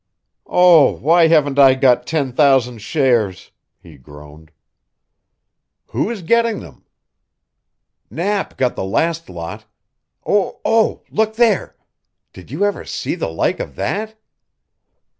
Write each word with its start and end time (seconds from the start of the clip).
"Oh, 0.47 0.93
why 0.97 1.27
haven't 1.27 1.59
I 1.59 1.75
got 1.75 2.07
ten 2.07 2.31
thousand 2.33 2.79
shares?" 2.79 3.51
he 3.77 3.99
groaned. 3.99 4.49
"Who 5.89 6.09
is 6.09 6.23
getting 6.23 6.59
them?" 6.59 6.85
"Knapp 8.09 8.57
got 8.57 8.75
the 8.75 8.83
last 8.83 9.29
lot. 9.29 9.65
O 10.25 10.59
oh, 10.65 11.03
look 11.11 11.35
there! 11.35 11.75
Did 12.33 12.49
you 12.49 12.65
ever 12.65 12.83
see 12.83 13.13
the 13.13 13.29
like 13.29 13.59
of 13.59 13.75
that?" 13.75 14.15